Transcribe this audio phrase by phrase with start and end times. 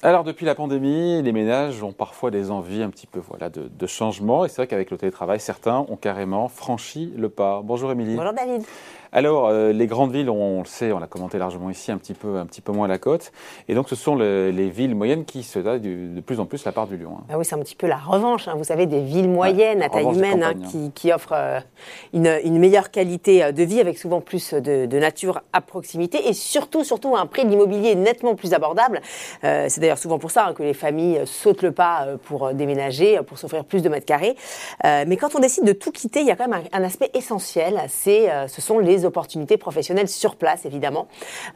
[0.00, 3.68] Alors depuis la pandémie, les ménages ont parfois des envies un petit peu voilà, de,
[3.68, 4.44] de changement.
[4.44, 7.62] Et c'est vrai qu'avec le télétravail, certains ont carrément franchi le pas.
[7.64, 8.14] Bonjour Émilie.
[8.14, 8.62] Bonjour David.
[9.12, 12.14] Alors, euh, les grandes villes, on, le sait, on l'a commenté largement ici, un petit
[12.14, 13.32] peu, un petit peu moins à la côte.
[13.68, 16.64] Et donc, ce sont le- les villes moyennes qui se donnent de, plus en plus
[16.64, 17.16] la part du lion.
[17.20, 17.24] hein.
[17.30, 18.48] Ah oui, c'est un petit peu la revanche.
[18.48, 18.54] hein.
[18.56, 21.60] Vous savez, des villes moyennes à taille humaine hein, qui, qui offrent euh,
[22.12, 26.28] une, une meilleure qualité euh, de vie avec souvent plus de, de nature à proximité
[26.28, 29.00] et surtout, surtout un prix de l'immobilier nettement plus abordable.
[29.44, 33.38] Euh, c'est d'ailleurs souvent pour ça que les familles sautent le pas pour déménager, pour
[33.38, 34.36] s'offrir plus de mètres carrés.
[34.84, 37.10] Mais quand on décide de tout quitter, il y a quand même un, un aspect
[37.14, 37.80] essentiel.
[37.88, 41.08] C'est, ce sont les opportunités professionnelles sur place, évidemment.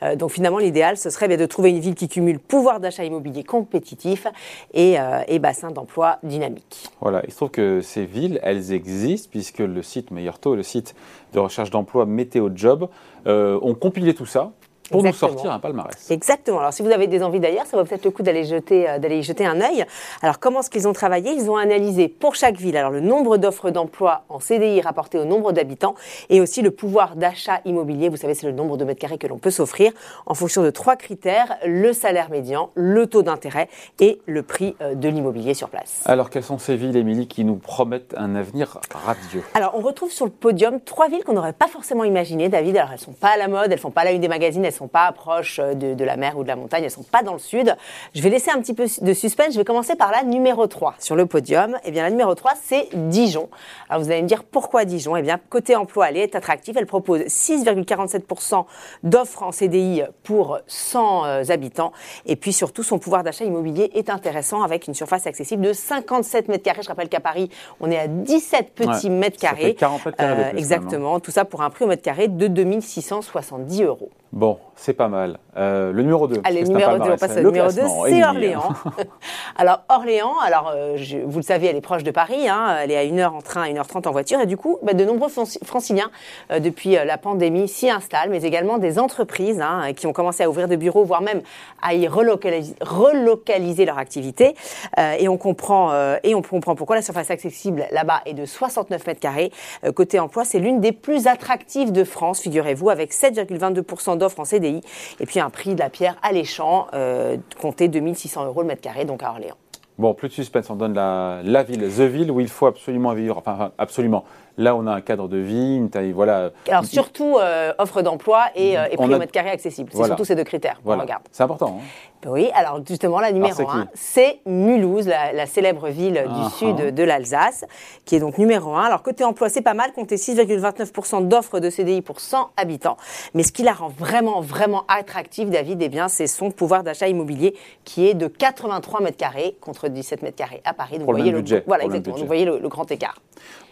[0.03, 3.05] Euh, donc finalement, l'idéal, ce serait bien de trouver une ville qui cumule pouvoir d'achat
[3.05, 4.27] immobilier compétitif
[4.75, 6.89] et, euh, et bassin d'emploi dynamique.
[7.01, 10.63] Voilà, il se trouve que ces villes, elles existent puisque le site Meilleur Taux, le
[10.63, 10.95] site
[11.33, 12.89] de recherche d'emploi Météo Job,
[13.27, 14.53] euh, ont compilé tout ça
[14.93, 15.31] pour Exactement.
[15.33, 16.11] nous sortir un palmarès.
[16.11, 16.61] Exactement.
[16.61, 18.99] Alors, si vous avez des envies d'ailleurs, ça vaut peut-être le coup d'aller jeter, euh,
[18.99, 19.85] d'aller y jeter un œil.
[20.23, 21.33] Alors, comment est-ce qu'ils ont travaillé?
[21.33, 25.25] Ils ont analysé pour chaque ville alors le nombre d'offres d'emploi en CDI rapporté au
[25.25, 25.95] nombre d'habitants
[26.31, 28.09] et aussi le pouvoir d'achat immobilier.
[28.09, 29.93] Vous savez, c'est le nombre de mètres carrés que l'on peut s'offrir
[30.27, 33.69] en fonction de trois critères le salaire médian, le taux d'intérêt
[34.01, 36.03] et le prix euh, de l'immobilier sur place.
[36.05, 39.43] Alors, quelles sont ces villes, Émilie, qui nous promettent un avenir radieux?
[39.55, 42.77] Alors, on retrouve sur le podium trois villes qu'on n'aurait pas forcément imaginées, David.
[42.77, 44.73] Alors, elles sont pas à la mode, elles font pas la une des magazines, elles
[44.73, 47.23] sont pas proches euh, de, de la mer ou de la montagne, elles sont pas
[47.23, 47.77] dans le sud.
[48.15, 49.53] Je vais laisser un petit peu de suspense.
[49.55, 51.77] Je vais commencer par la numéro 3 sur le podium.
[51.85, 53.49] Eh bien, la numéro 3, c'est Dijon.
[53.89, 55.17] Alors, vous allez me dire pourquoi Dijon?
[55.17, 56.77] Eh bien, côté emploi, elle est attractive.
[56.79, 58.65] Elle propose 6,47%
[59.03, 61.93] d'offres en CDI pour 100 euh, habitants.
[62.27, 66.49] Et puis, surtout, son pouvoir d'achat immobilier est intéressant avec une surface accessible de 57
[66.49, 66.83] mètres carrés.
[66.83, 69.75] Je rappelle qu'à Paris, on est à 17 petits Ouais, mètres ça fait carrés.
[69.75, 71.21] 40 mètres carrés Euh, exactement.
[71.21, 74.11] Tout ça pour un prix au mètre carré de 2670 euros.
[74.33, 75.39] Bon, c'est pas mal.
[75.59, 76.41] Euh, le numéro 2.
[76.45, 78.71] Allez, numéro 2, on passe au numéro 2, c'est Orléans.
[79.57, 82.91] alors, Orléans, alors, euh, je- vous le savez, elle est proche de Paris, hein, elle
[82.91, 85.63] est à 1h en train, 1h30 en voiture, et du coup, bah, de nombreux Franci-
[85.63, 86.11] franciliens,
[86.51, 90.49] euh, depuis la pandémie, s'y installent, mais également des entreprises hein, qui ont commencé à
[90.49, 91.43] ouvrir des bureaux, voire même
[91.83, 94.55] à y relocaliser, relocaliser leur activité.
[94.99, 95.93] Euh, et, on comprend,
[96.23, 99.51] et on comprend pourquoi la surface accessible là-bas est de 69 mètres carrés.
[99.95, 104.81] Côté emploi, c'est l'une des plus attractives de France, figurez-vous, avec 7,22% d'offres en CDI,
[105.21, 109.05] et puis un prix de la pierre alléchant, euh, compté 2600 euros le mètre carré,
[109.05, 109.57] donc à Orléans.
[109.99, 113.13] Bon, plus de suspense, on donne la, la ville, The Ville, où il faut absolument
[113.13, 113.37] vivre.
[113.37, 114.25] Enfin, enfin, absolument.
[114.59, 116.51] Là, on a un cadre de vie, une taille, voilà.
[116.69, 119.89] Alors surtout euh, offre d'emploi et, euh, et prix a- au mètre carré accessible.
[119.91, 120.11] C'est Voilà.
[120.15, 121.03] surtout ces deux critères qu'on Voilà.
[121.03, 121.23] regarde.
[121.31, 121.79] C'est important.
[121.81, 121.85] hein.
[122.25, 126.29] Oui, alors justement, la numéro c'est qui 1, c'est Mulhouse, la, la célèbre ville Ah,
[126.29, 127.65] du sud de l'Alsace,
[128.05, 128.85] qui est donc numéro 1.
[128.85, 132.97] Alors côté emploi, c'est pas mal, comptez 6,29% d'offres de CDI pour 100 habitants.
[133.35, 137.09] Mais ce qui la rend vraiment, vraiment attractive, David, eh bien, c'est son pouvoir d'achat
[137.09, 140.99] immobilier qui est de 83 mètres carrés contre 17 mètres carrés à Paris.
[140.99, 142.15] Donc, Pour le vous voyez même budget, Voilà, le exactement.
[142.15, 142.21] budget.
[142.21, 143.17] Donc, vous voyez le, le grand écart.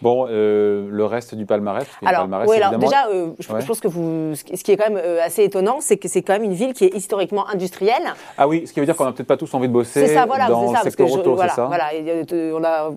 [0.02, 1.86] Bon, euh, le reste du palmarès.
[2.06, 3.60] Alors, palmarès, oui, alors déjà, euh, je, Ouais.
[3.60, 6.22] je pense que vous, ce qui est quand même euh, assez étonnant, c'est que c'est
[6.22, 8.14] quand même une ville qui est historiquement industrielle.
[8.38, 10.24] Ah oui, ce qui veut dire qu'on n'a peut-être pas tous envie de bosser ça,
[10.24, 12.24] voilà, dans ça, le secteur auto, voilà, c'est ça voilà, et,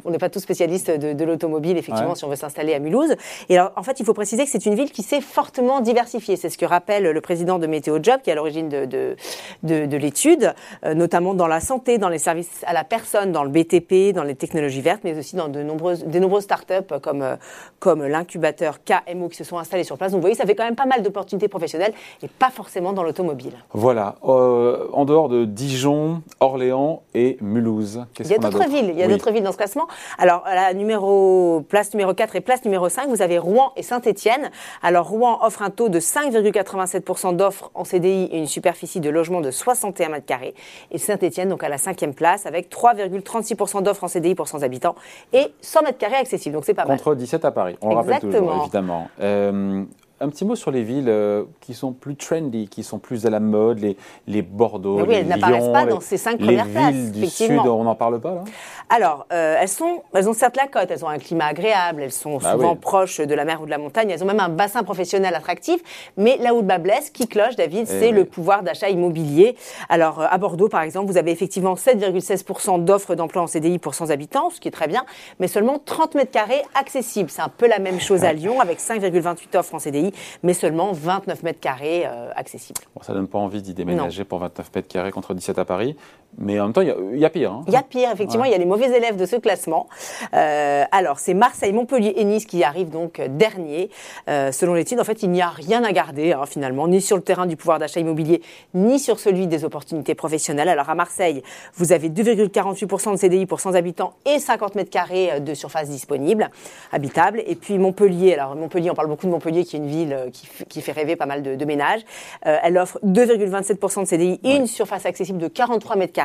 [0.05, 2.15] on n'est pas tous spécialistes de, de l'automobile, effectivement, Ouais.
[2.15, 3.15] si on veut s'installer à Mulhouse.
[3.49, 6.37] Et alors, en fait, il faut préciser que c'est une ville qui s'est fortement diversifiée.
[6.37, 9.15] C'est ce que rappelle le président de Météo Job, qui est à l'origine de, de,
[9.63, 10.53] de- de l'étude,
[10.85, 14.23] euh, notamment dans la santé, dans les services à la personne, dans le BTP, dans
[14.23, 16.62] les technologies vertes, mais aussi dans de nombreuses, des nombreuses startups
[17.01, 17.35] comme, euh,
[17.79, 20.11] comme l'incubateur KMO qui se sont installés sur place.
[20.11, 23.03] Donc, vous voyez, ça fait quand même pas mal d'opportunités professionnelles et pas forcément dans
[23.03, 23.53] l'automobile.
[23.73, 24.15] Voilà.
[24.25, 28.97] Euh, en dehors de Dijon, Orléans et Mulhouse, qu'est-ce Il y a d'autres villes, il
[28.97, 29.11] y a Oui.
[29.13, 29.87] d'autres villes dans ce classement.
[30.17, 33.83] Alors, à la numéro, place numéro 4 et place numéro 5, vous avez Rouen et
[33.83, 34.51] Saint-Étienne.
[34.81, 39.41] Alors, Rouen offre un taux de 5,87% d'offres en CDI et une superficie de logement
[39.41, 40.53] de 61 mètres carrés.
[40.91, 44.95] Et Saint-Étienne, donc à la cinquième place, avec 3,36% d'offres en CDI pour 100 habitants
[45.33, 46.52] et 100 mètres carrés accessibles.
[46.53, 46.97] Donc, c'est pas mal.
[46.97, 49.09] Contre 17 à Paris, on le rappelle toujours, évidemment.
[49.19, 49.83] Euh,
[50.23, 53.29] un petit mot sur les villes euh, qui sont plus trendy, qui sont plus à
[53.29, 53.97] la mode, les,
[54.27, 56.93] les Bordeaux, Mais oui, les elles n'apparaissent Lyon, pas les- dans ces cinq premières places,
[56.93, 57.63] villes du effectivement.
[57.63, 58.43] Sud, on n'en parle pas là
[58.89, 62.11] Alors, euh, elles, sont, elles ont certes la côte, elles ont un climat agréable, elles
[62.13, 62.77] sont Bah souvent oui.
[62.79, 65.81] proches de la mer ou de la montagne, elles ont même un bassin professionnel attractif,
[66.15, 68.11] mais là où le bas blesse, qui cloche, David, c'est oui.
[68.13, 69.57] le pouvoir d'achat immobilier.
[69.89, 73.93] Alors, euh, à Bordeaux, par exemple, vous avez effectivement 7,16% d'offres d'emploi en CDI pour
[73.93, 75.03] 100 habitants, ce qui est très bien,
[75.39, 77.29] mais seulement 30 mètres carrés accessibles.
[77.29, 80.12] C'est un peu la même chose à Lyon, avec 5,28 offres en CDI,
[80.43, 82.79] mais seulement 29 mètres carrés euh, accessibles.
[82.95, 85.95] Bon, ça donne pas envie d'y déménager pour 29 mètres carrés contre 17 à Paris.
[86.37, 87.51] Mais en même temps, il y, a pire.
[87.51, 87.63] Hein.
[87.67, 88.45] Il y a pire, effectivement.
[88.45, 89.87] Il y a les mauvais élèves de ce classement.
[90.33, 93.89] Euh, alors, c'est Marseille, Montpellier et Nice qui arrivent donc dernier.
[94.29, 97.15] Euh, selon l'étude, en fait, il n'y a rien à garder, hein, finalement, ni sur
[97.15, 98.41] le terrain du pouvoir d'achat immobilier,
[98.73, 100.69] ni sur celui des opportunités professionnelles.
[100.69, 101.43] Alors, à Marseille,
[101.75, 105.89] vous avez 2,48% de CDI pour 100 habitants et 50 mètres carrés euh, de surface
[105.89, 106.49] disponible,
[106.91, 107.43] habitable.
[107.45, 110.31] Et puis Montpellier, alors Montpellier, on parle beaucoup de Montpellier, qui est une ville
[110.67, 112.01] qui, fait rêver pas mal de, ménages.
[112.41, 116.22] elle offre 2,27% de CDI et une surface accessible de 43 mètres carrés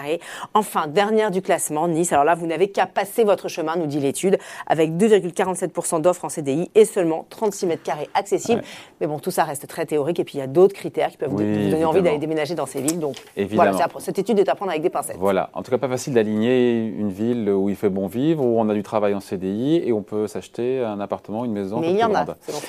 [0.54, 2.12] Enfin, dernière du classement, Nice.
[2.12, 6.28] Alors là, vous n'avez qu'à passer votre chemin, nous dit l'étude, avec 2,47% d'offres en
[6.28, 8.62] CDI et seulement 36 mètres carrés accessibles.
[9.00, 10.20] Mais bon, tout ça reste très théorique.
[10.20, 12.66] Et puis, il y a d'autres critères qui peuvent vous donner envie d'aller déménager dans
[12.66, 12.98] ces villes.
[12.98, 13.16] Donc,
[13.52, 15.16] voilà, cette étude est à prendre avec des pincettes.
[15.18, 15.50] Voilà.
[15.52, 18.68] En tout cas, pas facile d'aligner une ville où il fait bon vivre, où on
[18.68, 21.80] a du travail en CDI et on peut s'acheter un appartement, une maison.
[21.80, 22.26] Mais il y en a.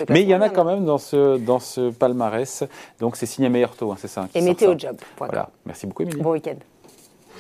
[0.10, 2.64] Mais il y en a quand même dans ce, dans ce palmarès.
[3.00, 4.28] Donc, c'est signé meilleur taux, hein, c'est ça.
[4.36, 4.98] Et météo job.
[5.18, 5.50] Voilà.
[5.66, 6.22] Merci beaucoup, Émilie.
[6.22, 6.56] Bon week-end.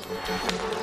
[0.01, 0.78] Thank you.